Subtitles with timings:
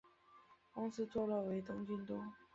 [0.71, 2.15] 公司坐落于东京都。